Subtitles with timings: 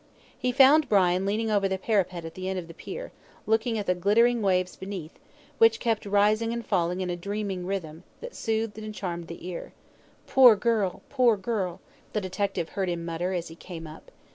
[0.35, 3.11] He found Brian leaning over the parapet at the end of the pier,
[3.45, 5.19] looking at the glittering waters beneath,
[5.59, 9.73] which kept rising and falling in a dreamy rhythm, that soothed and charmed the ear.
[10.25, 11.03] "Poor girl!
[11.09, 11.81] poor girl!"
[12.13, 14.09] the detective heard him mutter as he came up.